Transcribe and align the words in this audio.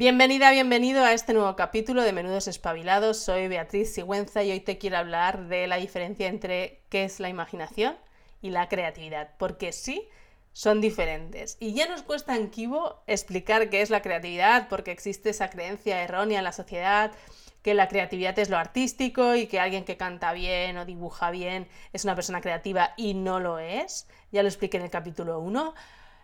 Bienvenida, 0.00 0.50
bienvenido 0.50 1.04
a 1.04 1.12
este 1.12 1.34
nuevo 1.34 1.54
capítulo 1.56 2.02
de 2.02 2.14
Menudos 2.14 2.48
Espabilados. 2.48 3.18
Soy 3.18 3.48
Beatriz 3.48 3.92
Sigüenza 3.92 4.42
y 4.42 4.50
hoy 4.50 4.60
te 4.60 4.78
quiero 4.78 4.96
hablar 4.96 5.48
de 5.48 5.66
la 5.66 5.76
diferencia 5.76 6.26
entre 6.28 6.80
qué 6.88 7.04
es 7.04 7.20
la 7.20 7.28
imaginación 7.28 7.98
y 8.40 8.48
la 8.48 8.66
creatividad, 8.70 9.34
porque 9.36 9.72
sí, 9.72 10.08
son 10.54 10.80
diferentes. 10.80 11.58
Y 11.60 11.74
ya 11.74 11.86
nos 11.86 12.00
cuesta 12.00 12.34
en 12.34 12.48
Kibo 12.48 13.02
explicar 13.06 13.68
qué 13.68 13.82
es 13.82 13.90
la 13.90 14.00
creatividad, 14.00 14.68
porque 14.70 14.90
existe 14.90 15.28
esa 15.28 15.50
creencia 15.50 16.02
errónea 16.02 16.38
en 16.38 16.44
la 16.44 16.52
sociedad 16.52 17.12
que 17.60 17.74
la 17.74 17.88
creatividad 17.88 18.38
es 18.38 18.48
lo 18.48 18.56
artístico 18.56 19.34
y 19.34 19.48
que 19.48 19.60
alguien 19.60 19.84
que 19.84 19.98
canta 19.98 20.32
bien 20.32 20.78
o 20.78 20.86
dibuja 20.86 21.30
bien 21.30 21.68
es 21.92 22.04
una 22.04 22.14
persona 22.14 22.40
creativa 22.40 22.94
y 22.96 23.12
no 23.12 23.38
lo 23.38 23.58
es. 23.58 24.08
Ya 24.32 24.42
lo 24.42 24.48
expliqué 24.48 24.78
en 24.78 24.84
el 24.84 24.90
capítulo 24.90 25.40
1. 25.40 25.74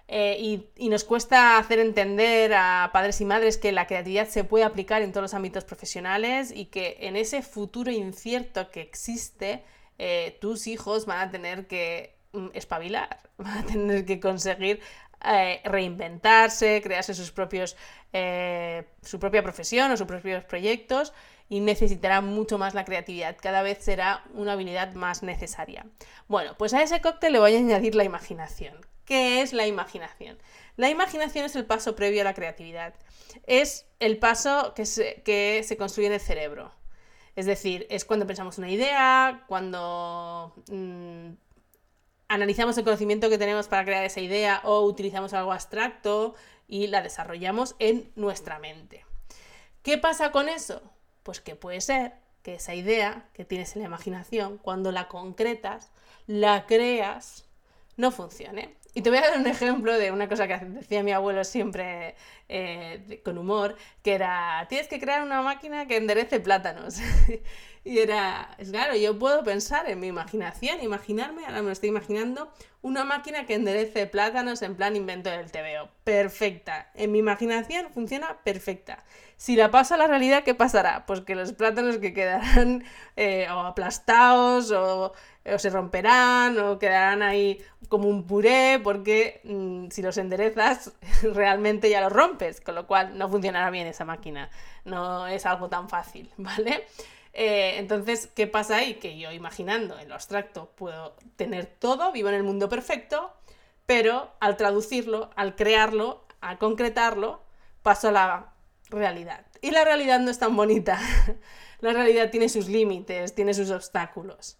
Eh, 0.08 0.66
y, 0.76 0.88
nos 0.88 1.02
cuesta 1.02 1.58
hacer 1.58 1.80
entender 1.80 2.54
a 2.54 2.90
padres 2.92 3.20
y 3.20 3.24
madres 3.24 3.58
que 3.58 3.72
la 3.72 3.86
creatividad 3.86 4.28
se 4.28 4.44
puede 4.44 4.64
aplicar 4.64 5.02
en 5.02 5.10
todos 5.10 5.22
los 5.22 5.34
ámbitos 5.34 5.64
profesionales 5.64 6.52
y 6.54 6.66
que 6.66 6.96
en 7.00 7.16
ese 7.16 7.42
futuro 7.42 7.90
incierto 7.90 8.70
que 8.70 8.82
existe, 8.82 9.64
eh, 9.98 10.38
tus 10.40 10.68
hijos 10.68 11.06
van 11.06 11.28
a 11.28 11.30
tener 11.30 11.66
que 11.66 12.14
mm, 12.32 12.48
espabilar, 12.54 13.18
van 13.38 13.58
a 13.58 13.66
tener 13.66 14.04
que 14.04 14.20
conseguir 14.20 14.80
eh, 15.24 15.60
reinventarse, 15.64 16.80
crearse 16.82 17.14
sus 17.14 17.32
propios, 17.32 17.76
su 19.02 19.18
propia 19.18 19.42
profesión 19.42 19.90
o 19.90 19.96
sus 19.96 20.06
propios 20.06 20.44
proyectos 20.44 21.12
y 21.48 21.60
necesitará 21.60 22.20
mucho 22.20 22.58
más 22.58 22.74
la 22.74 22.84
creatividad. 22.84 23.36
Cada 23.40 23.62
vez 23.62 23.78
será 23.84 24.24
una 24.32 24.52
habilidad 24.52 24.94
más 24.94 25.22
necesaria. 25.22 25.84
Bueno, 26.28 26.54
pues 26.56 26.72
a 26.74 26.82
ese 26.82 27.00
cóctel 27.00 27.34
le 27.34 27.40
voy 27.40 27.54
a 27.54 27.58
añadir 27.58 27.94
la 27.94 28.04
imaginación. 28.04 28.76
¿Qué 29.06 29.40
es 29.40 29.52
la 29.52 29.66
imaginación? 29.66 30.36
La 30.76 30.90
imaginación 30.90 31.46
es 31.46 31.56
el 31.56 31.64
paso 31.64 31.96
previo 31.96 32.20
a 32.20 32.24
la 32.24 32.34
creatividad. 32.34 32.94
Es 33.46 33.86
el 34.00 34.18
paso 34.18 34.74
que 34.74 34.84
se, 34.84 35.22
que 35.22 35.62
se 35.64 35.76
construye 35.78 36.08
en 36.08 36.14
el 36.14 36.20
cerebro. 36.20 36.72
Es 37.36 37.46
decir, 37.46 37.86
es 37.88 38.04
cuando 38.04 38.26
pensamos 38.26 38.58
una 38.58 38.68
idea, 38.68 39.44
cuando 39.46 40.54
mm, 40.68 41.30
analizamos 42.28 42.76
el 42.78 42.84
conocimiento 42.84 43.30
que 43.30 43.38
tenemos 43.38 43.68
para 43.68 43.84
crear 43.84 44.04
esa 44.04 44.20
idea 44.20 44.60
o 44.64 44.80
utilizamos 44.82 45.32
algo 45.32 45.52
abstracto 45.52 46.34
y 46.66 46.88
la 46.88 47.02
desarrollamos 47.02 47.76
en 47.78 48.10
nuestra 48.16 48.58
mente. 48.58 49.04
¿Qué 49.82 49.98
pasa 49.98 50.32
con 50.32 50.48
eso? 50.48 50.82
Pues 51.22 51.40
que 51.40 51.54
puede 51.54 51.80
ser 51.80 52.14
que 52.42 52.54
esa 52.54 52.74
idea 52.74 53.28
que 53.34 53.44
tienes 53.44 53.74
en 53.76 53.82
la 53.82 53.88
imaginación, 53.88 54.58
cuando 54.58 54.90
la 54.92 55.08
concretas, 55.08 55.92
la 56.26 56.66
creas, 56.66 57.45
no 57.96 58.10
funcione. 58.10 58.76
Y 58.94 59.02
te 59.02 59.10
voy 59.10 59.18
a 59.18 59.22
dar 59.22 59.38
un 59.38 59.46
ejemplo 59.46 59.98
de 59.98 60.10
una 60.10 60.28
cosa 60.28 60.48
que 60.48 60.56
decía 60.58 61.02
mi 61.02 61.12
abuelo 61.12 61.44
siempre 61.44 62.14
eh, 62.48 63.20
con 63.24 63.38
humor, 63.38 63.76
que 64.02 64.14
era, 64.14 64.66
tienes 64.68 64.88
que 64.88 65.00
crear 65.00 65.22
una 65.22 65.42
máquina 65.42 65.86
que 65.86 65.96
enderece 65.96 66.40
plátanos. 66.40 66.98
y 67.84 67.98
era, 67.98 68.56
claro, 68.70 68.94
yo 68.96 69.18
puedo 69.18 69.42
pensar 69.42 69.88
en 69.90 70.00
mi 70.00 70.08
imaginación, 70.08 70.82
imaginarme, 70.82 71.44
ahora 71.44 71.62
me 71.62 71.72
estoy 71.72 71.88
imaginando, 71.88 72.52
una 72.82 73.04
máquina 73.04 73.46
que 73.46 73.54
enderece 73.54 74.06
plátanos 74.06 74.62
en 74.62 74.76
plan 74.76 74.94
invento 74.94 75.28
del 75.28 75.50
TVO. 75.50 75.88
Perfecta. 76.04 76.90
En 76.94 77.10
mi 77.10 77.18
imaginación 77.18 77.92
funciona 77.92 78.38
perfecta. 78.44 79.04
Si 79.36 79.56
la 79.56 79.70
paso 79.70 79.94
a 79.94 79.96
la 79.96 80.06
realidad, 80.06 80.44
¿qué 80.44 80.54
pasará? 80.54 81.04
Pues 81.04 81.20
que 81.22 81.34
los 81.34 81.52
plátanos 81.52 81.98
que 81.98 82.14
quedarán 82.14 82.84
eh, 83.16 83.48
o 83.50 83.58
aplastados 83.58 84.70
o 84.70 85.12
o 85.54 85.58
se 85.58 85.70
romperán 85.70 86.58
o 86.58 86.78
quedarán 86.78 87.22
ahí 87.22 87.62
como 87.88 88.08
un 88.08 88.26
puré 88.26 88.80
porque 88.82 89.40
mm, 89.44 89.88
si 89.90 90.02
los 90.02 90.18
enderezas 90.18 90.92
realmente 91.34 91.88
ya 91.88 92.00
los 92.00 92.12
rompes, 92.12 92.35
con 92.64 92.74
lo 92.74 92.86
cual 92.86 93.16
no 93.18 93.28
funcionará 93.28 93.70
bien 93.70 93.86
esa 93.86 94.04
máquina, 94.04 94.50
no 94.84 95.26
es 95.26 95.46
algo 95.46 95.68
tan 95.68 95.88
fácil, 95.88 96.30
¿vale? 96.36 96.86
Eh, 97.32 97.74
entonces, 97.78 98.28
¿qué 98.34 98.46
pasa 98.46 98.76
ahí? 98.76 98.94
Que 98.94 99.18
yo 99.18 99.30
imaginando 99.30 99.98
en 99.98 100.08
lo 100.08 100.14
abstracto 100.14 100.70
puedo 100.74 101.16
tener 101.36 101.66
todo, 101.66 102.12
vivo 102.12 102.30
en 102.30 102.34
el 102.34 102.42
mundo 102.42 102.68
perfecto, 102.68 103.32
pero 103.84 104.32
al 104.40 104.56
traducirlo, 104.56 105.30
al 105.36 105.54
crearlo, 105.54 106.24
al 106.40 106.58
concretarlo, 106.58 107.42
paso 107.82 108.08
a 108.08 108.12
la 108.12 108.52
realidad. 108.88 109.44
Y 109.60 109.70
la 109.70 109.84
realidad 109.84 110.20
no 110.20 110.30
es 110.30 110.38
tan 110.38 110.56
bonita. 110.56 110.98
la 111.80 111.92
realidad 111.92 112.30
tiene 112.30 112.48
sus 112.48 112.68
límites, 112.68 113.34
tiene 113.34 113.52
sus 113.52 113.70
obstáculos. 113.70 114.58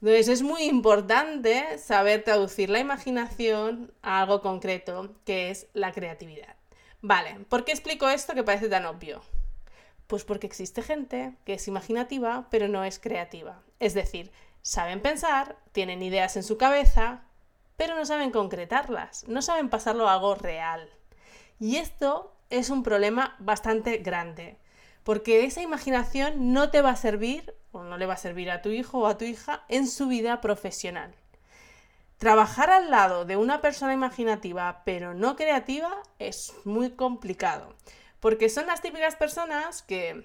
Entonces 0.00 0.28
es 0.28 0.42
muy 0.42 0.64
importante 0.64 1.78
saber 1.78 2.24
traducir 2.24 2.68
la 2.68 2.80
imaginación 2.80 3.92
a 4.02 4.22
algo 4.22 4.42
concreto, 4.42 5.14
que 5.24 5.50
es 5.50 5.68
la 5.74 5.92
creatividad. 5.92 6.56
Vale, 7.04 7.40
¿por 7.48 7.64
qué 7.64 7.72
explico 7.72 8.08
esto 8.08 8.32
que 8.32 8.44
parece 8.44 8.68
tan 8.68 8.86
obvio? 8.86 9.22
Pues 10.06 10.22
porque 10.22 10.46
existe 10.46 10.82
gente 10.82 11.34
que 11.44 11.54
es 11.54 11.66
imaginativa 11.66 12.46
pero 12.48 12.68
no 12.68 12.84
es 12.84 13.00
creativa. 13.00 13.60
Es 13.80 13.92
decir, 13.92 14.30
saben 14.62 15.02
pensar, 15.02 15.56
tienen 15.72 16.00
ideas 16.04 16.36
en 16.36 16.44
su 16.44 16.56
cabeza, 16.56 17.24
pero 17.76 17.96
no 17.96 18.06
saben 18.06 18.30
concretarlas, 18.30 19.26
no 19.26 19.42
saben 19.42 19.68
pasarlo 19.68 20.08
a 20.08 20.14
algo 20.14 20.36
real. 20.36 20.88
Y 21.58 21.76
esto 21.78 22.36
es 22.50 22.70
un 22.70 22.84
problema 22.84 23.34
bastante 23.40 23.98
grande, 23.98 24.56
porque 25.02 25.44
esa 25.44 25.60
imaginación 25.60 26.52
no 26.52 26.70
te 26.70 26.82
va 26.82 26.90
a 26.90 26.96
servir 26.96 27.52
o 27.72 27.82
no 27.82 27.96
le 27.96 28.06
va 28.06 28.14
a 28.14 28.18
servir 28.18 28.48
a 28.48 28.62
tu 28.62 28.68
hijo 28.68 28.98
o 28.98 29.06
a 29.08 29.18
tu 29.18 29.24
hija 29.24 29.64
en 29.68 29.88
su 29.88 30.06
vida 30.06 30.40
profesional. 30.40 31.12
Trabajar 32.22 32.70
al 32.70 32.88
lado 32.88 33.24
de 33.24 33.36
una 33.36 33.60
persona 33.60 33.92
imaginativa 33.92 34.82
pero 34.84 35.12
no 35.12 35.34
creativa 35.34 35.90
es 36.20 36.54
muy 36.64 36.92
complicado, 36.92 37.74
porque 38.20 38.48
son 38.48 38.68
las 38.68 38.80
típicas 38.80 39.16
personas 39.16 39.82
que, 39.82 40.24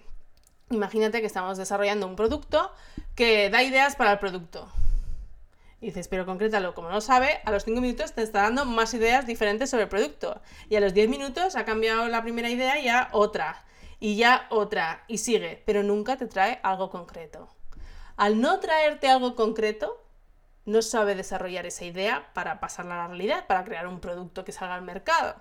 imagínate 0.69 1.21
que 1.21 1.25
estamos 1.25 1.57
desarrollando 1.57 2.05
un 2.05 2.15
producto 2.15 2.71
que 3.15 3.49
da 3.49 3.63
ideas 3.63 3.95
para 3.95 4.11
el 4.11 4.19
producto. 4.19 4.71
Y 5.81 5.87
dices, 5.87 6.07
pero 6.07 6.27
concrétalo, 6.27 6.75
como 6.75 6.91
no 6.91 7.01
sabe, 7.01 7.41
a 7.45 7.49
los 7.49 7.63
5 7.63 7.81
minutos 7.81 8.13
te 8.13 8.21
está 8.21 8.43
dando 8.43 8.65
más 8.65 8.93
ideas 8.93 9.25
diferentes 9.25 9.71
sobre 9.71 9.85
el 9.85 9.89
producto. 9.89 10.39
Y 10.69 10.75
a 10.75 10.81
los 10.81 10.93
10 10.93 11.09
minutos 11.09 11.55
ha 11.55 11.65
cambiado 11.65 12.07
la 12.09 12.21
primera 12.21 12.51
idea 12.51 12.79
y 12.79 12.83
ya 12.83 13.09
otra 13.11 13.65
y 13.99 14.17
ya 14.17 14.45
otra, 14.51 15.03
y 15.07 15.17
sigue, 15.17 15.63
pero 15.65 15.81
nunca 15.81 16.15
te 16.15 16.27
trae 16.27 16.59
algo 16.61 16.91
concreto. 16.91 17.49
Al 18.17 18.39
no 18.39 18.59
traerte 18.59 19.09
algo 19.09 19.35
concreto, 19.35 20.06
no 20.67 20.81
sabe 20.81 21.15
desarrollar 21.15 21.65
esa 21.65 21.85
idea 21.85 22.29
para 22.33 22.59
pasarla 22.59 22.95
a 22.95 22.97
la 22.97 23.07
realidad, 23.07 23.47
para 23.47 23.63
crear 23.63 23.87
un 23.87 24.01
producto 24.01 24.43
que 24.43 24.51
salga 24.51 24.75
al 24.75 24.81
mercado. 24.81 25.35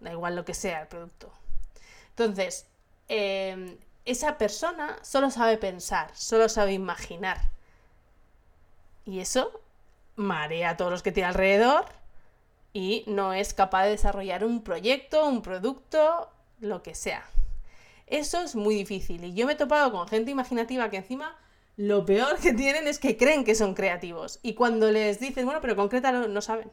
Da 0.00 0.10
igual 0.10 0.34
lo 0.34 0.46
que 0.46 0.54
sea 0.54 0.80
el 0.80 0.88
producto. 0.88 1.30
Entonces, 2.08 2.66
em, 3.06 3.76
esa 4.06 4.38
persona 4.38 4.98
solo 5.02 5.30
sabe 5.30 5.58
pensar, 5.58 6.10
solo 6.14 6.48
sabe 6.48 6.72
imaginar. 6.72 7.50
Y 9.04 9.20
eso 9.20 9.60
marea 10.16 10.70
a 10.70 10.76
todos 10.78 10.90
los 10.90 11.02
que 11.02 11.12
tiene 11.12 11.28
alrededor 11.28 11.84
y 12.72 13.04
no 13.06 13.34
es 13.34 13.52
capaz 13.52 13.84
de 13.84 13.90
desarrollar 13.90 14.44
un 14.44 14.62
proyecto, 14.62 15.26
un 15.26 15.42
producto, 15.42 16.30
lo 16.58 16.82
que 16.82 16.94
sea. 16.94 17.24
Eso 18.06 18.40
es 18.40 18.54
muy 18.56 18.74
difícil. 18.74 19.24
Y 19.24 19.34
yo 19.34 19.46
me 19.46 19.52
he 19.52 19.56
topado 19.56 19.92
con 19.92 20.08
gente 20.08 20.30
imaginativa 20.30 20.88
que 20.88 20.96
encima 20.96 21.36
lo 21.80 22.04
peor 22.04 22.38
que 22.38 22.52
tienen 22.52 22.86
es 22.86 22.98
que 22.98 23.16
creen 23.16 23.42
que 23.42 23.54
son 23.54 23.72
creativos. 23.72 24.38
Y 24.42 24.52
cuando 24.52 24.90
les 24.92 25.18
dices, 25.18 25.46
bueno, 25.46 25.62
pero 25.62 25.76
concrétalo, 25.76 26.28
no 26.28 26.42
saben. 26.42 26.70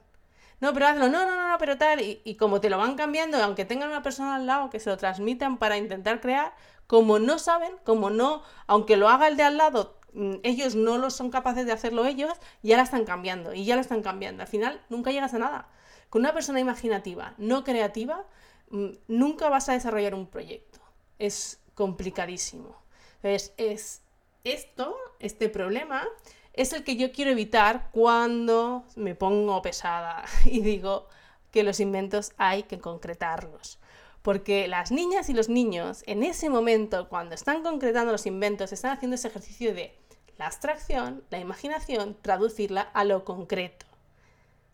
No, 0.60 0.74
pero 0.74 0.88
hazlo, 0.88 1.08
no, 1.08 1.26
no, 1.26 1.34
no, 1.34 1.48
no 1.48 1.58
pero 1.58 1.78
tal. 1.78 2.02
Y, 2.02 2.36
como 2.36 2.60
te 2.60 2.70
lo 2.70 2.78
van 2.78 2.96
cambiando, 2.98 3.42
aunque 3.42 3.64
tengan 3.64 3.90
una 3.90 4.04
persona 4.04 4.36
al 4.36 4.46
lado 4.46 4.70
que 4.70 4.82
se 4.82 4.90
lo 4.90 4.98
transmitan 4.98 5.60
para 5.60 5.78
intentar 5.78 6.20
crear, 6.20 6.54
como 6.88 7.20
no 7.20 7.40
saben, 7.40 7.72
como 7.86 8.10
no, 8.10 8.44
aunque 8.66 8.98
lo 8.98 9.08
haga 9.08 9.30
el 9.30 9.38
de 9.38 9.44
al 9.44 9.56
lado, 9.56 9.98
mm, 10.12 10.36
ellos 10.44 10.76
no 10.76 10.98
lo 10.98 11.10
son 11.10 11.32
capaces 11.32 11.66
de 11.66 11.72
hacerlo 11.72 12.06
ellos, 12.06 12.34
ya 12.62 12.76
la 12.76 12.84
están 12.84 13.06
cambiando 13.06 13.54
y 13.54 13.64
ya 13.64 13.76
la 13.76 13.82
están 13.82 14.02
cambiando. 14.02 14.44
Al 14.44 14.50
final 14.50 14.82
nunca 14.90 15.12
llegas 15.12 15.34
a 15.34 15.40
nada. 15.40 15.70
Con 16.10 16.24
una 16.24 16.34
persona 16.34 16.60
imaginativa, 16.60 17.34
no 17.38 17.64
creativa, 17.64 18.26
mm, 18.72 18.90
nunca 19.08 19.48
vas 19.48 19.70
a 19.70 19.74
desarrollar 19.74 20.14
un 20.16 20.28
proyecto 20.28 20.82
es 21.18 21.62
complicadísimo. 21.76 22.76
Entonces, 23.22 23.54
es 23.58 24.02
esto, 24.44 24.98
este 25.20 25.50
problema, 25.50 26.08
es 26.54 26.74
el 26.74 26.84
que 26.84 26.96
yo 26.96 27.12
quiero 27.12 27.32
evitar 27.32 27.90
cuando 27.92 28.84
me 28.96 29.16
pongo 29.16 29.62
pesada 29.62 30.26
y 30.46 30.62
digo 30.62 31.08
que 31.52 31.64
los 31.64 31.80
inventos 31.80 32.34
hay 32.38 32.64
que 32.64 32.80
concretarlos. 32.80 33.80
Porque 34.22 34.68
las 34.68 34.92
niñas 34.92 35.30
y 35.30 35.34
los 35.34 35.48
niños, 35.48 36.04
en 36.06 36.24
ese 36.24 36.50
momento, 36.50 37.08
cuando 37.08 37.36
están 37.36 37.64
concretando 37.64 38.12
los 38.12 38.26
inventos, 38.26 38.74
están 38.74 38.92
haciendo 38.92 39.16
ese 39.16 39.30
ejercicio 39.30 39.74
de 39.74 39.96
la 40.38 40.48
abstracción, 40.48 41.24
la 41.30 41.40
imaginación, 41.40 42.18
traducirla 42.22 42.82
a 42.82 43.06
lo 43.06 43.24
concreto. 43.24 43.86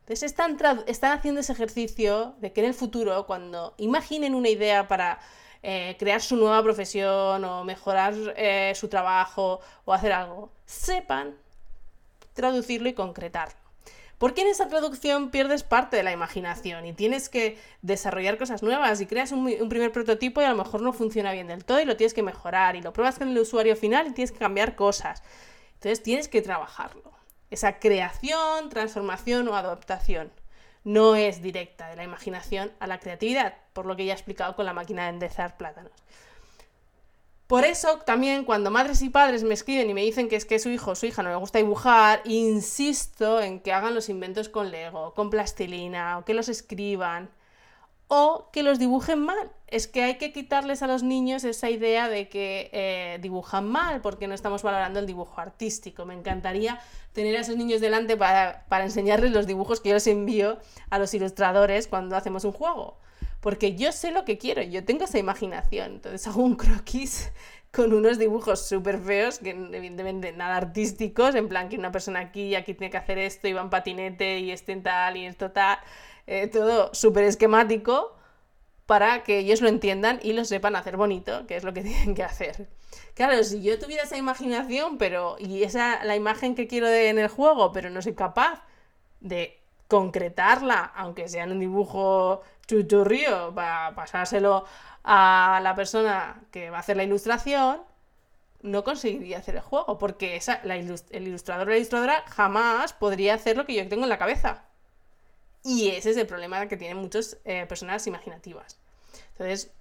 Entonces 0.01 0.23
están, 0.23 0.57
están 0.87 1.17
haciendo 1.17 1.41
ese 1.41 1.53
ejercicio 1.53 2.35
de 2.39 2.51
que 2.51 2.61
en 2.61 2.67
el 2.67 2.73
futuro, 2.73 3.25
cuando 3.25 3.73
imaginen 3.77 4.35
una 4.35 4.49
idea 4.49 4.87
para 4.87 5.19
eh, 5.65 5.95
crear 5.97 6.21
su 6.21 6.35
nueva 6.35 6.61
profesión 6.61 7.45
o 7.45 7.63
mejorar 7.63 8.13
eh, 8.35 8.73
su 8.75 8.89
trabajo 8.89 9.61
o 9.85 9.93
hacer 9.93 10.11
algo, 10.11 10.51
sepan 10.65 11.35
traducirlo 12.33 12.89
y 12.89 12.93
concretarlo. 12.93 13.57
Porque 14.17 14.41
en 14.41 14.47
esa 14.47 14.67
traducción 14.67 15.31
pierdes 15.31 15.63
parte 15.63 15.95
de 15.95 16.03
la 16.03 16.11
imaginación 16.11 16.85
y 16.85 16.91
tienes 16.91 17.29
que 17.29 17.57
desarrollar 17.81 18.37
cosas 18.37 18.61
nuevas 18.61 18.99
y 18.99 19.05
creas 19.05 19.31
un, 19.31 19.47
un, 19.47 19.69
primer 19.69 19.93
prototipo 19.93 20.41
y 20.41 20.45
a 20.45 20.49
lo 20.49 20.57
mejor 20.57 20.81
no 20.81 20.91
funciona 20.91 21.31
bien 21.31 21.47
del 21.47 21.63
todo 21.63 21.79
y 21.79 21.85
lo 21.85 21.95
tienes 21.95 22.13
que 22.13 22.23
mejorar 22.23 22.75
y 22.75 22.81
lo 22.81 22.91
pruebas 22.91 23.17
con 23.17 23.29
el 23.29 23.39
usuario 23.39 23.75
final 23.77 24.07
y 24.07 24.11
tienes 24.11 24.33
que 24.33 24.39
cambiar 24.39 24.75
cosas. 24.75 25.23
Entonces 25.75 26.03
tienes 26.03 26.27
que 26.27 26.41
trabajarlo. 26.41 27.13
Esa 27.49 27.79
creación, 27.79 28.69
transformación 28.69 29.47
o 29.47 29.55
adaptación 29.55 30.31
no 30.83 31.15
es 31.15 31.41
directa 31.41 31.87
de 31.89 31.95
la 31.95 32.03
imaginación 32.03 32.71
a 32.79 32.87
la 32.87 32.99
creatividad, 32.99 33.55
por 33.73 33.85
lo 33.85 33.95
que 33.95 34.05
ya 34.05 34.13
he 34.13 34.15
explicado 34.15 34.55
con 34.55 34.65
la 34.65 34.73
máquina 34.73 35.03
de 35.03 35.09
enderezar 35.09 35.57
plátanos. 35.57 35.91
Por 37.47 37.65
eso 37.65 37.99
también 37.99 38.45
cuando 38.45 38.71
madres 38.71 39.01
y 39.01 39.09
padres 39.09 39.43
me 39.43 39.53
escriben 39.53 39.89
y 39.89 39.93
me 39.93 40.01
dicen 40.01 40.27
que 40.27 40.35
es 40.35 40.45
que 40.45 40.59
su 40.59 40.69
hijo 40.69 40.91
o 40.91 40.95
su 40.95 41.05
hija 41.05 41.23
no 41.23 41.29
le 41.29 41.35
gusta 41.35 41.59
dibujar, 41.59 42.21
insisto 42.25 43.41
en 43.41 43.59
que 43.59 43.73
hagan 43.73 43.93
los 43.93 44.09
inventos 44.09 44.49
con 44.49 44.71
Lego, 44.71 45.13
con 45.13 45.29
plastilina 45.29 46.17
o 46.17 46.25
que 46.25 46.33
los 46.33 46.49
escriban 46.49 47.29
o 48.15 48.51
que 48.51 48.61
los 48.61 48.77
dibujen 48.77 49.19
mal. 49.19 49.49
Es 49.65 49.87
que 49.87 50.03
hay 50.03 50.19
que 50.19 50.31
quitarles 50.31 50.83
a 50.83 50.87
los 50.87 51.01
niños 51.01 51.43
esa 51.43 51.71
idea 51.71 52.07
de 52.07 52.29
que 52.29 52.69
eh, 52.71 53.17
dibujan 53.23 53.67
mal 53.67 54.01
porque 54.01 54.27
no 54.27 54.35
estamos 54.35 54.61
valorando 54.61 54.99
el 54.99 55.07
dibujo 55.07 55.41
artístico. 55.41 56.05
Me 56.05 56.13
encantaría 56.13 56.79
tener 57.11 57.35
a 57.35 57.39
esos 57.39 57.57
niños 57.57 57.81
delante 57.81 58.15
para, 58.15 58.63
enseñarles 58.83 59.31
los 59.31 59.47
dibujos 59.47 59.81
que 59.81 59.89
yo 59.89 59.95
les 59.95 60.05
envío 60.05 60.59
a 60.91 60.99
los 60.99 61.11
ilustradores 61.15 61.87
cuando 61.87 62.15
hacemos 62.15 62.45
un 62.45 62.51
juego 62.51 62.99
porque 63.41 63.75
yo 63.75 63.91
sé 63.91 64.11
lo 64.11 64.23
que 64.23 64.37
quiero, 64.37 64.61
yo 64.61 64.85
tengo 64.85 65.03
esa 65.03 65.19
imaginación. 65.19 65.95
Entonces 65.95 66.25
hago 66.27 66.41
un 66.43 66.55
croquis 66.55 67.29
con 67.73 67.91
unos 67.91 68.17
dibujos 68.17 68.65
súper 68.65 68.99
feos, 68.99 69.39
que 69.39 69.49
evidentemente 69.49 70.31
nada 70.31 70.55
artísticos, 70.55 71.35
en 71.35 71.49
plan 71.49 71.67
que 71.67 71.77
una 71.77 71.91
persona 71.91 72.21
aquí, 72.21 72.55
aquí 72.55 72.73
tiene 72.73 72.89
que 72.89 72.95
hacer 72.95 73.17
esto, 73.17 73.49
y 73.49 73.53
va 73.53 73.61
en 73.61 73.69
patinete, 73.69 74.39
y 74.39 74.51
este 74.51 74.77
tal, 74.77 75.17
y 75.17 75.25
esto 75.25 75.51
tal, 75.51 75.77
eh, 76.27 76.47
todo 76.47 76.93
súper 76.93 77.25
esquemático, 77.25 78.15
para 78.85 79.23
que 79.23 79.39
ellos 79.39 79.61
lo 79.61 79.69
entiendan 79.69 80.19
y 80.21 80.33
lo 80.33 80.45
sepan 80.45 80.75
hacer 80.75 80.97
bonito, 80.97 81.47
que 81.47 81.55
es 81.55 81.63
lo 81.63 81.73
que 81.73 81.81
tienen 81.83 82.15
que 82.15 82.23
hacer. 82.23 82.69
Claro, 83.15 83.43
si 83.43 83.61
yo 83.61 83.79
tuviera 83.79 84.03
esa 84.03 84.17
imaginación, 84.17 84.97
pero, 84.97 85.35
y 85.39 85.63
esa 85.63 86.03
la 86.03 86.15
imagen 86.15 86.55
que 86.55 86.67
quiero 86.67 86.87
en 86.87 87.19
el 87.19 87.27
juego, 87.27 87.71
pero 87.71 87.89
no 87.89 88.01
soy 88.01 88.13
capaz 88.15 88.63
de 89.19 89.59
concretarla, 89.87 90.91
aunque 90.95 91.27
sea 91.27 91.43
en 91.43 91.51
un 91.51 91.59
dibujo 91.59 92.41
chuchurrío, 92.67 93.53
para 93.53 93.95
pasárselo 93.95 94.65
a 95.03 95.59
la 95.63 95.75
persona 95.75 96.43
que 96.51 96.69
va 96.69 96.77
a 96.77 96.79
hacer 96.81 96.97
la 96.97 97.03
ilustración, 97.03 97.81
no 98.61 98.83
conseguiría 98.83 99.39
hacer 99.39 99.55
el 99.55 99.61
juego, 99.61 99.97
porque 99.99 100.35
esa, 100.35 100.55
el 100.63 101.27
ilustrador 101.27 101.67
o 101.67 101.71
la 101.71 101.77
ilustradora 101.77 102.23
jamás 102.27 102.93
podría 102.93 103.35
hacer 103.35 103.57
lo 103.57 103.65
que 103.65 103.75
yo 103.75 103.87
tengo 103.89 104.03
en 104.03 104.09
la 104.09 104.17
cabeza. 104.17 104.63
Y 105.63 105.89
ese 105.89 106.11
es 106.11 106.17
el 106.17 106.27
problema 106.27 106.67
que 106.67 106.77
tienen 106.77 106.97
muchas 106.97 107.37
eh, 107.45 107.65
personas 107.67 108.05
imaginativas. 108.07 108.77
Entonces, 109.31 109.71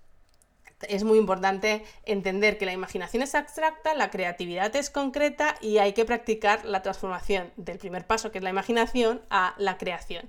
es 0.89 1.05
muy 1.05 1.19
importante 1.19 1.85
entender 2.05 2.59
que 2.59 2.67
la 2.67 2.73
imaginación 2.73 3.23
es 3.23 3.35
abstracta, 3.35 3.95
la 3.95 4.11
creatividad 4.11 4.75
es 4.77 4.91
concreta 4.91 5.57
y 5.61 5.79
hay 5.79 5.93
que 5.93 6.05
practicar 6.05 6.65
la 6.65 6.83
transformación 6.83 7.53
del 7.57 7.79
primer 7.79 8.07
paso, 8.07 8.33
que 8.33 8.39
es 8.39 8.45
la 8.45 8.51
imaginación, 8.51 9.23
a 9.31 9.55
la 9.59 9.79
creación. 9.79 10.29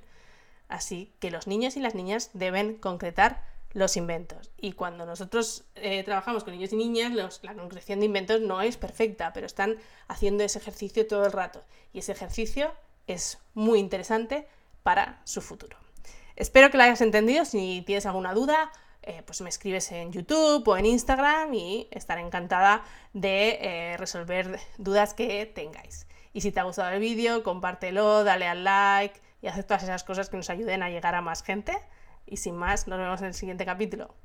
Así 0.70 1.12
que 1.20 1.32
los 1.32 1.48
niños 1.48 1.78
y 1.78 1.80
las 1.80 1.96
niñas 1.96 2.32
deben 2.34 2.76
concretar 2.76 3.44
los 3.74 3.98
inventos. 3.98 4.52
Y 4.58 4.74
cuando 4.74 5.06
nosotros 5.06 5.66
eh, 5.76 6.04
trabajamos 6.04 6.44
con 6.44 6.54
niños 6.54 6.74
y 6.74 6.76
niñas, 6.76 7.42
la 7.42 7.56
concreción 7.56 8.00
de 8.00 8.06
inventos 8.06 8.42
no 8.42 8.62
es 8.62 8.78
perfecta, 8.78 9.34
pero 9.34 9.46
están 9.46 9.78
haciendo 10.08 10.44
ese 10.44 10.60
ejercicio 10.60 11.08
todo 11.08 11.26
el 11.26 11.32
rato. 11.32 11.64
Y 11.92 12.00
ese 12.00 12.12
ejercicio 12.12 12.72
es 13.08 13.40
muy 13.54 13.80
interesante 13.80 14.48
para 14.84 15.22
su 15.24 15.42
futuro. 15.42 15.78
Espero 16.36 16.70
que 16.70 16.78
lo 16.78 16.84
hayas 16.84 17.02
entendido. 17.02 17.46
Si 17.46 17.84
tienes 17.86 18.06
alguna 18.06 18.34
duda, 18.34 18.72
eh, 19.02 19.22
pues 19.26 19.42
me 19.42 19.50
escribes 19.50 19.92
en 19.92 20.12
YouTube 20.12 20.68
o 20.68 20.78
en 20.78 20.86
Instagram 20.86 21.54
y 21.54 21.88
estaré 21.92 22.22
encantada 22.22 22.84
de 23.14 23.60
eh, 23.62 23.98
resolver 23.98 24.60
dudas 24.78 25.14
que 25.14 25.46
tengáis. 25.46 26.08
Y 26.34 26.42
si 26.42 26.52
te 26.52 26.60
ha 26.60 26.64
gustado 26.64 26.92
el 26.92 27.00
vídeo, 27.00 27.44
compártelo, 27.44 28.24
dale 28.24 28.48
al 28.48 28.64
like 28.64 29.20
y 29.42 29.48
haz 29.48 29.66
todas 29.66 29.84
esas 29.84 30.04
cosas 30.04 30.30
que 30.30 30.38
nos 30.38 30.50
ayuden 30.50 30.82
a 30.84 30.90
llegar 30.90 31.16
a 31.16 31.22
más 31.22 31.44
gente. 31.44 31.78
Y 32.26 32.38
sin 32.38 32.56
más, 32.56 32.88
nos 32.88 32.98
vemos 32.98 33.22
en 33.22 33.28
el 33.28 33.34
siguiente 33.34 33.66
capítulo. 33.66 34.16